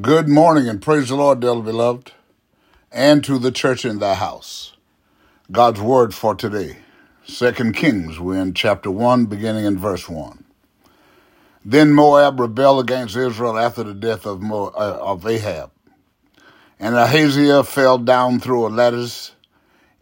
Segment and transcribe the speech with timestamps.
[0.00, 2.12] Good morning and praise the Lord, dearly beloved,
[2.90, 4.72] and to the church in thy house.
[5.50, 6.78] God's word for today.
[7.26, 10.44] Second Kings, we're in chapter 1, beginning in verse 1.
[11.62, 15.70] Then Moab rebelled against Israel after the death of, uh, of Ahab.
[16.80, 19.32] And Ahaziah fell down through a lattice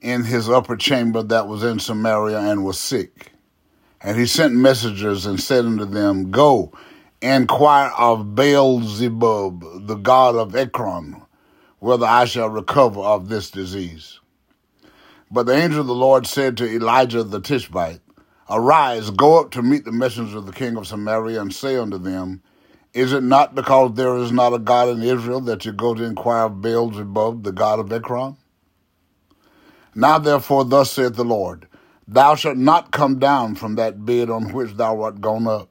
[0.01, 3.33] in his upper chamber that was in Samaria and was sick.
[4.01, 6.71] And he sent messengers and said unto them, Go,
[7.23, 11.23] inquire of Beelzebub, the god of Ekron,
[11.79, 14.21] whether I shall recover of this disease.
[15.31, 18.01] But the angel of the Lord said to Elijah the Tishbite,
[18.49, 21.99] Arise, go up to meet the messengers of the king of Samaria, and say unto
[21.99, 22.43] them,
[22.93, 26.03] Is it not because there is not a God in Israel that you go to
[26.03, 28.37] inquire of Beelzebub, the god of Ekron?
[29.95, 31.69] Now therefore, thus saith the Lord,
[32.09, 35.69] Thou shalt not come down from that bed on which thou art gone up,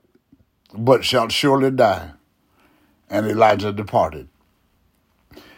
[0.73, 2.11] but shalt surely die.
[3.09, 4.29] And Elijah departed.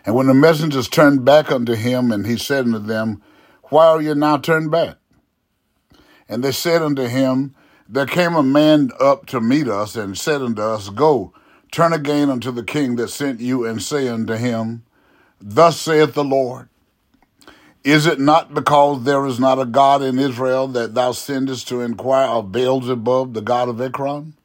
[0.06, 3.22] And when the messengers turned back unto him, and he said unto them,
[3.64, 4.98] Why are you now turned back?
[6.28, 7.54] And they said unto him,
[7.88, 11.34] There came a man up to meet us, and said unto us, Go,
[11.72, 14.84] turn again unto the king that sent you, and say unto him,
[15.40, 16.70] Thus saith the Lord,
[17.84, 21.82] Is it not because there is not a God in Israel that thou sendest to
[21.82, 24.36] inquire of Beelzebub, the god of Ekron?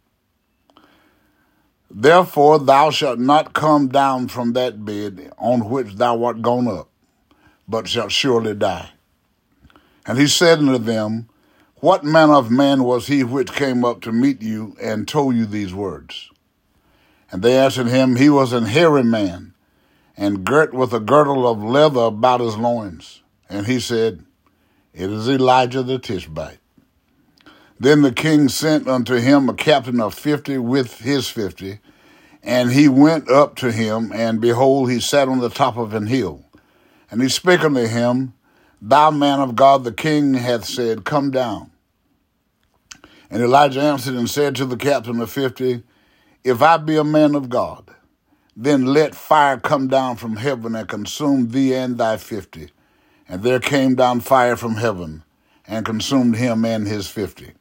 [1.99, 6.91] Therefore thou shalt not come down from that bed on which thou art gone up,
[7.67, 8.91] but shalt surely die.
[10.05, 11.31] And he said unto them,
[11.77, 15.47] What manner of man was he which came up to meet you and told you
[15.47, 16.31] these words?
[17.33, 19.55] And they answered him, He was an hairy man,
[20.19, 23.23] and girt with a girdle of leather about his loins.
[23.49, 24.23] And he said,
[24.93, 26.59] It is Elijah the Tishbite.
[27.79, 31.81] Then the king sent unto him a captain of fifty with his fifty,
[32.43, 36.06] and he went up to him, and behold, he sat on the top of an
[36.06, 36.45] hill.
[37.11, 38.34] And he spake unto him,
[38.81, 41.71] Thou man of God, the king hath said, Come down.
[43.31, 45.83] And Elijah answered and said to the captain of fifty,
[46.45, 47.91] If I be a man of God,
[48.56, 52.71] then let fire come down from heaven and consume thee and thy fifty.
[53.29, 55.25] And there came down fire from heaven
[55.67, 57.53] and consumed him and his fifty.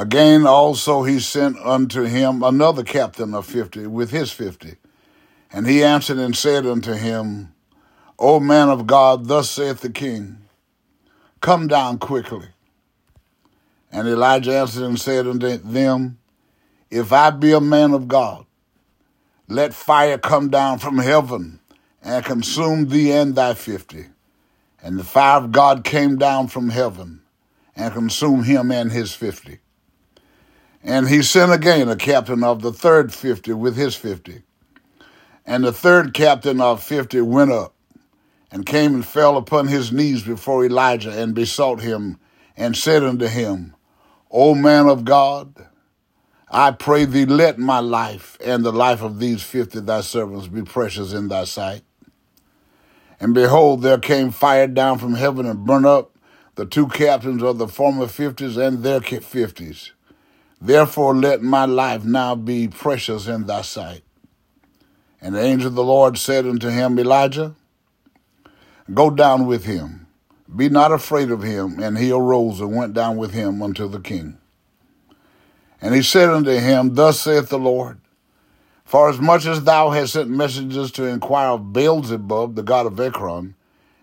[0.00, 4.76] Again also he sent unto him another captain of fifty with his fifty.
[5.52, 7.52] And he answered and said unto him,
[8.18, 10.38] O man of God, thus saith the king,
[11.42, 12.46] Come down quickly.
[13.92, 16.18] And Elijah answered and said unto them,
[16.90, 18.46] If I be a man of God,
[19.48, 21.60] let fire come down from heaven
[22.02, 24.06] and consume thee and thy fifty.
[24.82, 27.20] And the fire of God came down from heaven
[27.76, 29.58] and consumed him and his fifty.
[30.82, 34.42] And he sent again a captain of the third fifty with his fifty.
[35.44, 37.74] And the third captain of fifty went up
[38.50, 42.18] and came and fell upon his knees before Elijah and besought him
[42.56, 43.74] and said unto him,
[44.30, 45.66] O man of God,
[46.50, 50.62] I pray thee let my life and the life of these fifty thy servants be
[50.62, 51.82] precious in thy sight.
[53.20, 56.16] And behold, there came fire down from heaven and burnt up
[56.54, 59.92] the two captains of the former fifties and their fifties.
[60.60, 64.02] Therefore let my life now be precious in thy sight.
[65.20, 67.54] And the angel of the Lord said unto him, Elijah,
[68.92, 70.06] go down with him.
[70.54, 71.80] Be not afraid of him.
[71.80, 74.38] And he arose and went down with him unto the king.
[75.80, 78.00] And he said unto him, Thus saith the Lord,
[78.84, 83.00] For as much as thou hast sent messengers to inquire of Beelzebub, the god of
[83.00, 83.54] Ekron,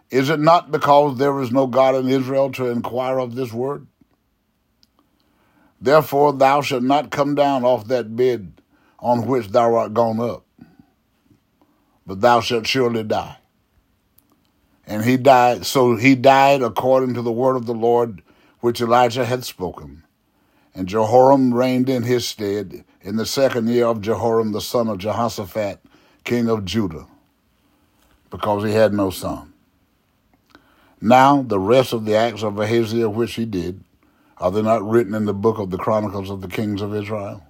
[0.10, 3.86] is it not because there is no God in Israel to inquire of this word?
[5.80, 8.54] Therefore thou shalt not come down off that bed
[9.00, 10.46] on which thou art gone up,
[12.06, 13.38] but thou shalt surely die.
[14.88, 18.22] And he died, so he died according to the word of the Lord
[18.62, 20.04] which Elijah had spoken.
[20.74, 24.98] And Jehoram reigned in his stead in the second year of Jehoram the son of
[24.98, 25.80] Jehoshaphat,
[26.24, 27.08] king of Judah,
[28.30, 29.54] because he had no son.
[31.02, 33.84] Now the rest of the acts of Ahaziah which he did,
[34.40, 37.44] are they not written in the book of the Chronicles of the Kings of Israel?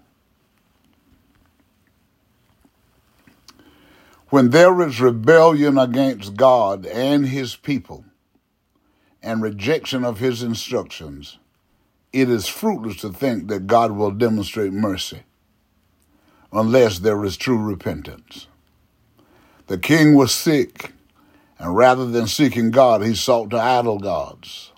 [4.30, 8.06] When there is rebellion against God and his people
[9.24, 11.38] and rejection of his instructions,
[12.14, 15.24] it is fruitless to think that God will demonstrate mercy
[16.52, 18.48] unless there is true repentance.
[19.68, 20.94] The king was sick,
[21.60, 24.72] and rather than seeking God, he sought to idol gods.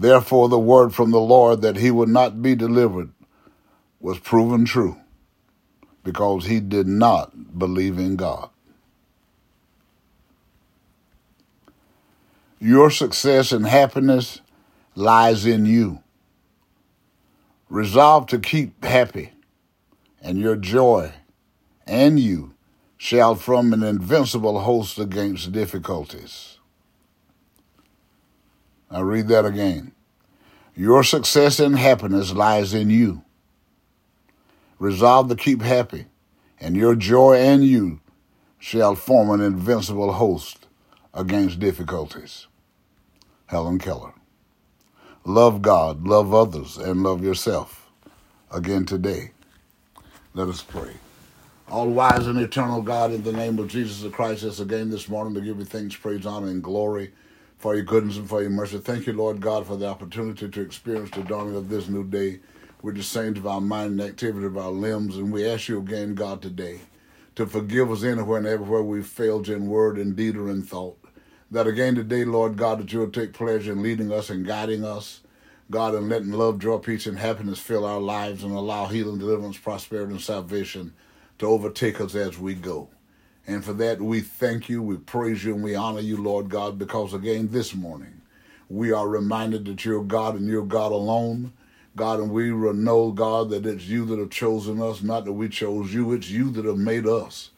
[0.00, 3.10] Therefore, the word from the Lord that he would not be delivered
[3.98, 4.96] was proven true,
[6.04, 8.48] because he did not believe in God.
[12.60, 14.40] Your success and happiness
[14.94, 16.00] lies in you.
[17.68, 19.32] Resolve to keep happy,
[20.22, 21.12] and your joy
[21.88, 22.54] and you
[22.96, 26.57] shall from an invincible host against difficulties.
[28.90, 29.92] I read that again.
[30.74, 33.22] Your success and happiness lies in you.
[34.78, 36.06] Resolve to keep happy,
[36.60, 38.00] and your joy and you
[38.58, 40.66] shall form an invincible host
[41.12, 42.46] against difficulties.
[43.46, 44.12] Helen Keller.
[45.24, 47.90] Love God, love others, and love yourself.
[48.50, 49.32] Again today,
[50.32, 50.92] let us pray.
[51.68, 55.34] All wise and eternal God, in the name of Jesus Christ, us again this morning
[55.34, 57.12] to give you thanks, praise, honor, and glory
[57.58, 58.78] for your goodness and for your mercy.
[58.78, 62.40] Thank you, Lord God, for the opportunity to experience the dawning of this new day
[62.82, 65.16] with the saints of our mind and activity of our limbs.
[65.16, 66.80] And we ask you again, God, today
[67.34, 70.98] to forgive us anywhere and everywhere we've failed in word and deed or in thought.
[71.50, 74.84] That again today, Lord God, that you will take pleasure in leading us and guiding
[74.84, 75.20] us.
[75.70, 79.58] God, and letting love, joy, peace, and happiness fill our lives and allow healing, deliverance,
[79.58, 80.94] prosperity, and salvation
[81.38, 82.88] to overtake us as we go.
[83.48, 86.78] And for that, we thank you, we praise you, and we honor you, Lord God,
[86.78, 88.22] because again this morning
[88.70, 91.54] we are reminded that you're God and you're God alone.
[91.96, 95.48] God, and we know, God, that it's you that have chosen us, not that we
[95.48, 96.12] chose you.
[96.12, 97.50] It's you that have made us,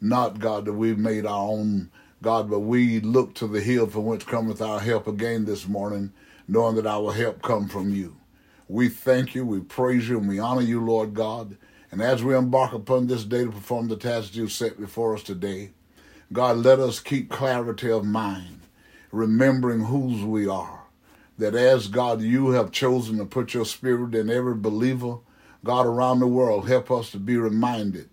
[0.00, 1.90] not, God, that we've made our own,
[2.22, 6.12] God, but we look to the hill from which cometh our help again this morning,
[6.48, 8.16] knowing that our help come from you.
[8.68, 11.56] We thank you, we praise you, and we honor you, Lord God.
[11.90, 15.22] And as we embark upon this day to perform the tasks you set before us
[15.22, 15.70] today,
[16.32, 18.60] God, let us keep clarity of mind,
[19.10, 20.82] remembering whose we are.
[21.38, 25.18] That as God, you have chosen to put your spirit in every believer,
[25.64, 28.10] God, around the world, help us to be reminded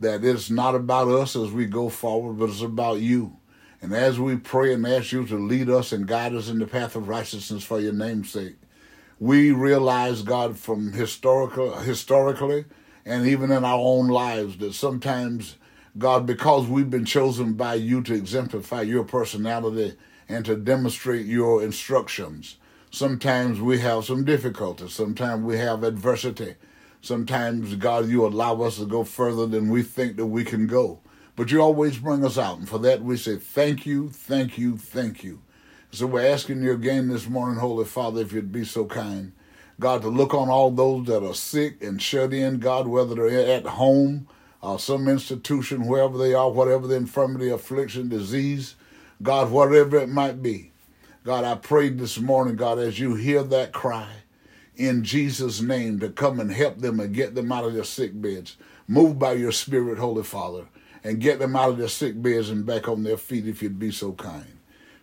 [0.00, 3.36] that it's not about us as we go forward, but it's about you.
[3.82, 6.66] And as we pray and ask you to lead us and guide us in the
[6.66, 8.56] path of righteousness for your name's sake,
[9.20, 12.64] we realize, God, from historical, historically
[13.08, 15.56] and even in our own lives that sometimes,
[15.96, 19.94] God, because we've been chosen by you to exemplify your personality
[20.28, 22.56] and to demonstrate your instructions,
[22.90, 24.92] sometimes we have some difficulties.
[24.92, 26.56] Sometimes we have adversity.
[27.00, 31.00] Sometimes, God, you allow us to go further than we think that we can go.
[31.34, 32.58] But you always bring us out.
[32.58, 35.40] And for that, we say thank you, thank you, thank you.
[35.92, 39.32] So we're asking you again this morning, Holy Father, if you'd be so kind
[39.80, 43.56] God, to look on all those that are sick and shut in, God, whether they're
[43.56, 44.26] at home
[44.60, 48.74] or some institution, wherever they are, whatever the infirmity, affliction, disease,
[49.22, 50.72] God, whatever it might be.
[51.22, 54.08] God, I prayed this morning, God, as you hear that cry
[54.74, 58.20] in Jesus' name to come and help them and get them out of their sick
[58.20, 58.56] beds.
[58.88, 60.66] Move by your Spirit, Holy Father,
[61.04, 63.78] and get them out of their sick beds and back on their feet if you'd
[63.78, 64.57] be so kind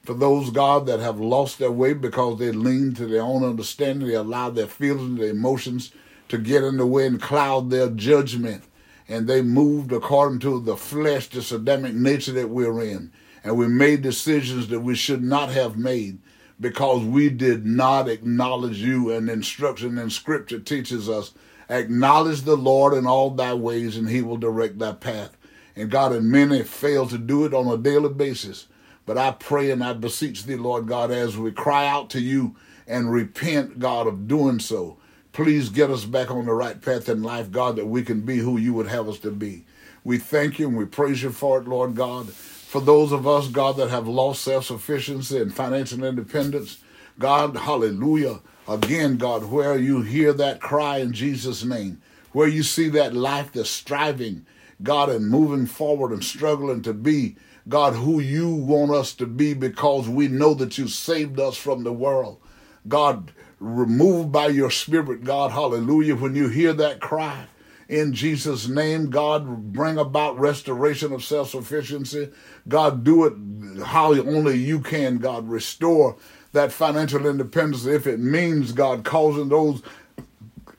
[0.06, 4.08] for those, God, that have lost their way because they lean to their own understanding.
[4.08, 5.92] They allow their feelings, their emotions
[6.30, 8.64] to get in the way and cloud their judgment.
[9.08, 13.12] And they moved according to the flesh, the Adamic nature that we're in.
[13.44, 16.20] And we made decisions that we should not have made
[16.60, 19.12] because we did not acknowledge you.
[19.12, 21.34] And instruction in Scripture teaches us
[21.70, 25.38] acknowledge the Lord in all thy ways, and he will direct thy path.
[25.76, 28.68] And God, and many fail to do it on a daily basis.
[29.06, 32.56] But I pray and I beseech thee, Lord God, as we cry out to you
[32.88, 34.98] and repent, God, of doing so.
[35.32, 38.38] Please get us back on the right path in life, God, that we can be
[38.38, 39.66] who you would have us to be.
[40.04, 42.30] We thank you and we praise you for it, Lord God.
[42.30, 46.80] For those of us, God, that have lost self sufficiency and financial independence,
[47.20, 48.40] God, hallelujah.
[48.68, 53.52] Again, God, where you hear that cry in Jesus' name, where you see that life
[53.52, 54.46] that's striving,
[54.82, 57.36] God, and moving forward and struggling to be
[57.68, 61.84] God, who you want us to be because we know that you saved us from
[61.84, 62.40] the world.
[62.88, 66.16] God, removed by your spirit, God, hallelujah.
[66.16, 67.48] When you hear that cry,
[67.88, 72.30] in Jesus' name, God, bring about restoration of self sufficiency.
[72.68, 75.48] God, do it how only you can, God.
[75.48, 76.18] Restore
[76.52, 79.82] that financial independence if it means, God, causing those,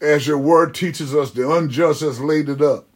[0.01, 2.87] as your word teaches us, the unjust has laid it up,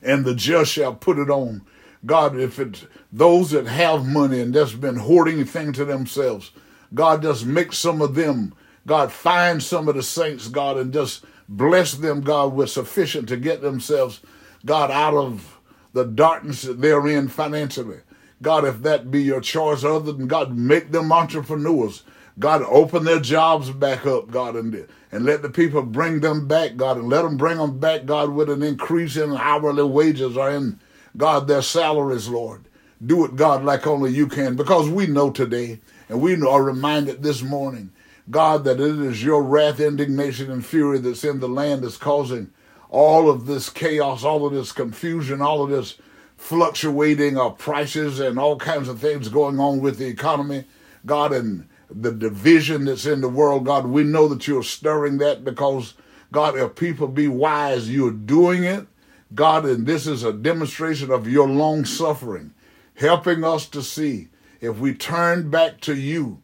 [0.00, 1.62] and the just shall put it on.
[2.06, 6.50] God, if it's those that have money and that's been hoarding things to themselves,
[6.92, 8.54] God, just make some of them,
[8.86, 13.36] God, find some of the saints, God, and just bless them, God, with sufficient to
[13.36, 14.20] get themselves,
[14.64, 15.58] God, out of
[15.92, 18.00] the darkness that they're in financially.
[18.42, 22.02] God, if that be your choice, other than God, make them entrepreneurs.
[22.38, 26.76] God, open their jobs back up, God, and, and let the people bring them back,
[26.76, 30.50] God, and let them bring them back, God, with an increase in hourly wages or
[30.50, 30.80] in,
[31.16, 32.64] God, their salaries, Lord.
[33.04, 37.22] Do it, God, like only you can, because we know today, and we are reminded
[37.22, 37.92] this morning,
[38.30, 42.50] God, that it is your wrath, indignation, and fury that's in the land that's causing
[42.88, 45.96] all of this chaos, all of this confusion, all of this
[46.36, 50.64] fluctuating of prices and all kinds of things going on with the economy,
[51.04, 55.44] God, and the division that's in the world, God, we know that you're stirring that
[55.44, 55.94] because,
[56.32, 58.86] God, if people be wise, you're doing it.
[59.34, 62.54] God, and this is a demonstration of your long suffering,
[62.94, 64.28] helping us to see
[64.60, 66.40] if we turn back to you,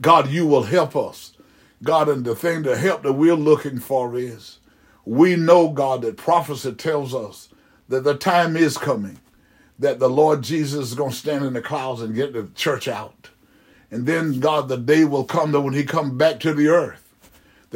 [0.00, 1.32] God, you will help us.
[1.82, 4.58] God, and the thing to help that we're looking for is
[5.04, 7.48] we know, God, that prophecy tells us
[7.88, 9.18] that the time is coming,
[9.78, 12.88] that the Lord Jesus is going to stand in the clouds and get the church
[12.88, 13.30] out.
[13.90, 17.05] And then, God, the day will come that when he comes back to the earth,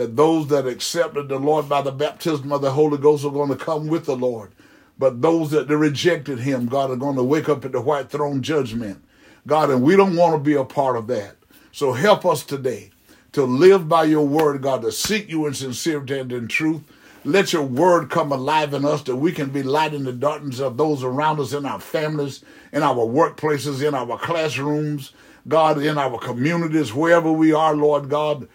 [0.00, 3.50] that those that accepted the Lord by the baptism of the Holy Ghost are going
[3.50, 4.50] to come with the Lord.
[4.98, 8.40] But those that rejected him, God, are going to wake up at the white throne
[8.40, 9.04] judgment.
[9.46, 11.36] God, and we don't want to be a part of that.
[11.70, 12.92] So help us today
[13.32, 16.80] to live by your word, God, to seek you in sincerity and in truth.
[17.22, 20.60] Let your word come alive in us that we can be light in the darkness
[20.60, 22.42] of those around us in our families,
[22.72, 25.12] in our workplaces, in our classrooms,
[25.46, 28.48] God, in our communities, wherever we are, Lord God,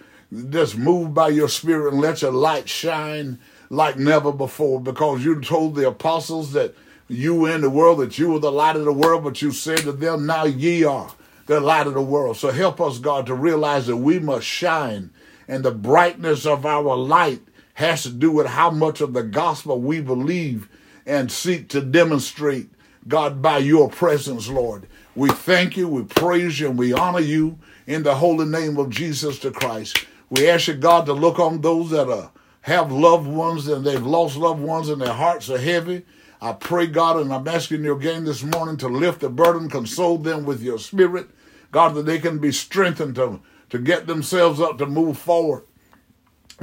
[0.49, 3.39] just move by your spirit and let your light shine
[3.69, 6.75] like never before because you told the apostles that
[7.07, 9.51] you were in the world, that you were the light of the world, but you
[9.51, 11.11] said to them, now ye are
[11.45, 12.37] the light of the world.
[12.37, 15.11] So help us, God, to realize that we must shine
[15.47, 17.41] and the brightness of our light
[17.75, 20.67] has to do with how much of the gospel we believe
[21.05, 22.69] and seek to demonstrate,
[23.07, 24.87] God, by your presence, Lord.
[25.15, 28.89] We thank you, we praise you, and we honor you in the holy name of
[28.89, 30.05] Jesus the Christ.
[30.29, 34.05] We ask you, God, to look on those that are, have loved ones and they've
[34.05, 36.03] lost loved ones and their hearts are heavy.
[36.41, 40.17] I pray, God, and I'm asking you again this morning to lift the burden, console
[40.17, 41.29] them with your spirit,
[41.71, 43.39] God, that they can be strengthened to,
[43.69, 45.63] to get themselves up to move forward.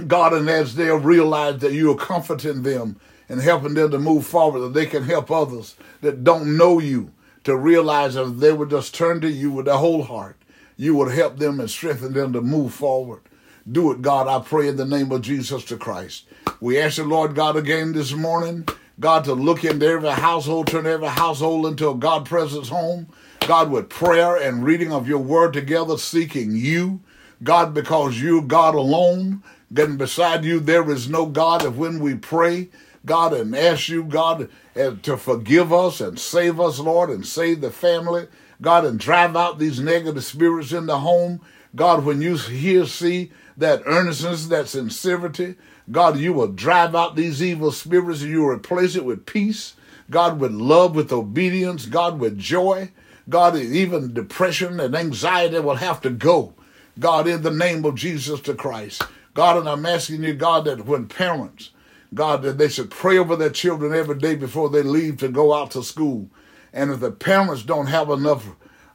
[0.07, 4.27] God, and as they'll realize that you are comforting them and helping them to move
[4.27, 7.13] forward, that they can help others that don't know you
[7.45, 10.37] to realize that if they would just turn to you with their whole heart,
[10.77, 13.21] you would help them and strengthen them to move forward.
[13.71, 16.25] Do it, God, I pray in the name of Jesus the Christ.
[16.61, 18.67] We ask the Lord God again this morning,
[18.99, 23.07] God, to look into every household, turn every household into a God presence home.
[23.47, 27.01] God, with prayer and reading of your word together, seeking you.
[27.43, 29.43] God, because you, God alone,
[29.73, 31.65] getting beside you, there is no God.
[31.65, 32.69] If when we pray,
[33.05, 37.61] God, and ask you, God, eh, to forgive us and save us, Lord, and save
[37.61, 38.27] the family,
[38.61, 41.41] God, and drive out these negative spirits in the home.
[41.75, 45.57] God, when you hear, see that earnestness, that sincerity,
[45.91, 49.75] God, you will drive out these evil spirits and you will replace it with peace,
[50.11, 52.91] God, with love, with obedience, God, with joy.
[53.29, 56.55] God, even depression and anxiety will have to go.
[56.99, 59.03] God, in the name of Jesus the Christ.
[59.35, 61.71] God, and I'm asking you, God, that when parents,
[62.13, 65.55] God, that they should pray over their children every day before they leave to go
[65.55, 66.29] out to school.
[66.73, 68.47] And if the parents don't have enough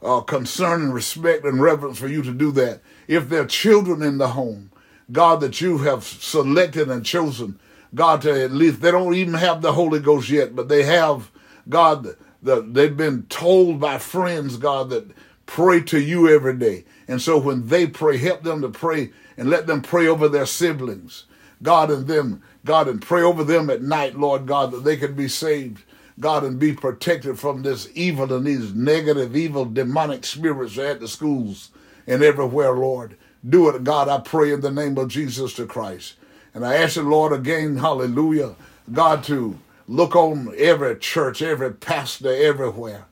[0.01, 4.01] uh, concern and respect and reverence for you to do that, if there are children
[4.01, 4.71] in the home,
[5.11, 7.59] God, that you have selected and chosen,
[7.95, 11.31] God, to at least, they don't even have the Holy Ghost yet, but they have,
[11.69, 15.09] God, the, they've been told by friends, God, that
[15.45, 16.85] pray to you every day.
[17.07, 20.45] And so when they pray, help them to pray and let them pray over their
[20.45, 21.25] siblings.
[21.63, 25.15] God and them, God, and pray over them at night, Lord God, that they can
[25.15, 25.83] be saved.
[26.19, 31.07] God, and be protected from this evil and these negative, evil, demonic spirits at the
[31.07, 31.69] schools
[32.07, 33.17] and everywhere, Lord.
[33.47, 36.15] Do it, God, I pray in the name of Jesus the Christ.
[36.53, 38.55] And I ask you, Lord, again, hallelujah,
[38.91, 43.05] God, to look on every church, every pastor, everywhere.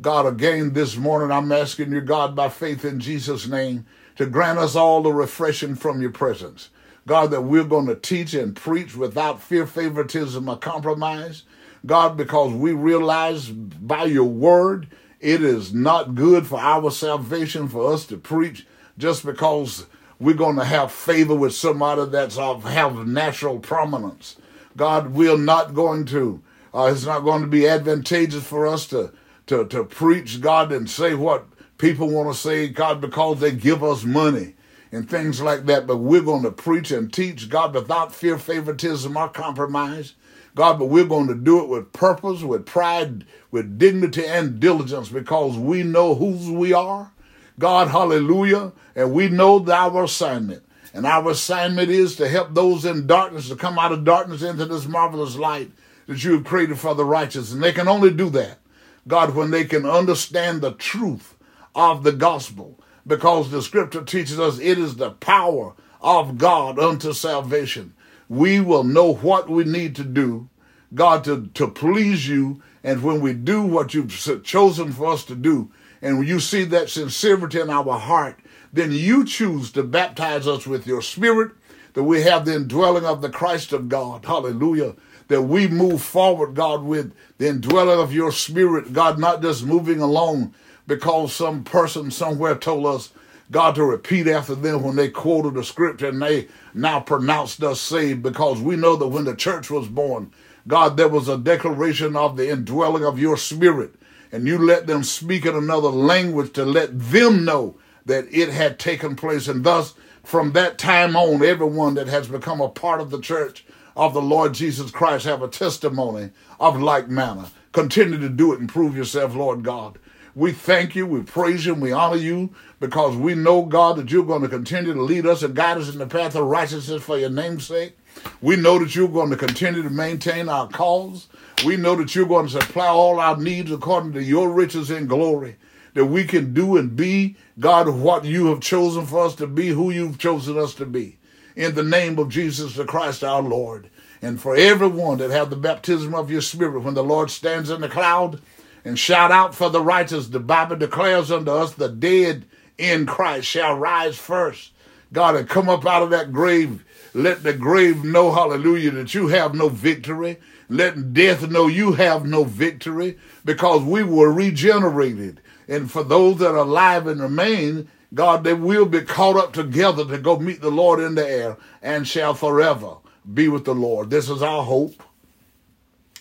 [0.00, 3.86] God, again this morning, I'm asking you, God, by faith in Jesus' name,
[4.16, 6.70] to grant us all the refreshing from your presence.
[7.06, 11.44] God, that we're going to teach and preach without fear, favoritism, or compromise.
[11.86, 14.88] God, because we realize by your word,
[15.20, 18.66] it is not good for our salvation for us to preach
[18.96, 19.86] just because
[20.18, 24.36] we're going to have favor with somebody that's of have natural prominence.
[24.76, 26.42] God, we're not going to.
[26.74, 29.12] Uh, it's not going to be advantageous for us to
[29.46, 31.46] to to preach God and say what
[31.78, 34.54] people want to say, God, because they give us money
[34.92, 35.86] and things like that.
[35.86, 40.14] But we're going to preach and teach God without fear, favoritism, or compromise.
[40.58, 45.08] God, but we're going to do it with purpose, with pride, with dignity and diligence
[45.08, 47.12] because we know whose we are.
[47.60, 48.72] God, hallelujah.
[48.96, 50.64] And we know our assignment.
[50.92, 54.64] And our assignment is to help those in darkness to come out of darkness into
[54.64, 55.70] this marvelous light
[56.08, 57.52] that you have created for the righteous.
[57.52, 58.58] And they can only do that,
[59.06, 61.36] God, when they can understand the truth
[61.76, 62.80] of the gospel.
[63.06, 67.94] Because the scripture teaches us it is the power of God unto salvation.
[68.28, 70.48] We will know what we need to do,
[70.94, 72.62] God, to, to please you.
[72.84, 75.70] And when we do what you've chosen for us to do,
[76.00, 78.38] and you see that sincerity in our heart,
[78.72, 81.52] then you choose to baptize us with your spirit,
[81.94, 84.24] that we have the indwelling of the Christ of God.
[84.24, 84.94] Hallelujah.
[85.28, 90.00] That we move forward, God, with the indwelling of your spirit, God, not just moving
[90.00, 90.54] along
[90.86, 93.10] because some person somewhere told us,
[93.50, 97.80] God, to repeat after them when they quoted the scripture and they now pronounced us
[97.80, 100.32] saved because we know that when the church was born,
[100.66, 103.94] God, there was a declaration of the indwelling of your spirit
[104.30, 108.78] and you let them speak in another language to let them know that it had
[108.78, 109.48] taken place.
[109.48, 113.64] And thus, from that time on, everyone that has become a part of the church
[113.96, 117.46] of the Lord Jesus Christ have a testimony of like manner.
[117.72, 119.98] Continue to do it and prove yourself, Lord God.
[120.34, 124.10] We thank you, we praise you, and we honor you because we know, God, that
[124.10, 127.02] you're going to continue to lead us and guide us in the path of righteousness
[127.02, 127.96] for your name's sake.
[128.40, 131.28] We know that you're going to continue to maintain our cause.
[131.64, 135.08] We know that you're going to supply all our needs according to your riches and
[135.08, 135.56] glory.
[135.94, 139.68] That we can do and be, God, what you have chosen for us to be,
[139.68, 141.18] who you've chosen us to be.
[141.56, 143.90] In the name of Jesus the Christ our Lord.
[144.22, 147.80] And for everyone that have the baptism of your spirit, when the Lord stands in
[147.80, 148.40] the cloud
[148.88, 152.46] and shout out for the righteous, the Bible declares unto us the dead
[152.78, 154.72] in Christ shall rise first.
[155.12, 156.86] God, and come up out of that grave.
[157.12, 160.38] Let the grave know, hallelujah, that you have no victory
[160.70, 165.42] Let death know you have no victory because we were regenerated.
[165.68, 170.06] And for those that are alive and remain, God, they will be caught up together
[170.06, 172.96] to go meet the Lord in the air and shall forever
[173.34, 174.08] be with the Lord.
[174.08, 175.02] This is our hope.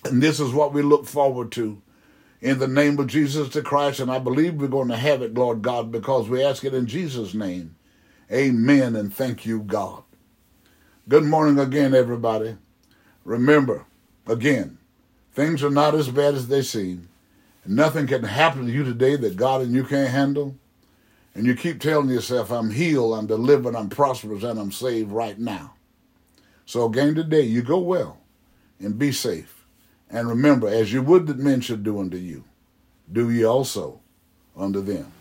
[0.03, 1.81] And this is what we look forward to
[2.41, 3.99] in the name of Jesus the Christ.
[3.99, 6.87] And I believe we're going to have it, Lord God, because we ask it in
[6.87, 7.75] Jesus' name.
[8.31, 8.95] Amen.
[8.95, 10.03] And thank you, God.
[11.07, 12.57] Good morning again, everybody.
[13.23, 13.85] Remember,
[14.27, 14.77] Again,
[15.31, 17.07] things are not as bad as they seem.
[17.65, 20.55] Nothing can happen to you today that God and you can't handle.
[21.33, 25.37] And you keep telling yourself, I'm healed, I'm delivered, I'm prosperous, and I'm saved right
[25.37, 25.75] now.
[26.65, 28.17] So again today, you go well
[28.79, 29.56] and be safe.
[30.09, 32.45] And remember, as you would that men should do unto you,
[33.11, 33.99] do ye also
[34.55, 35.11] unto them.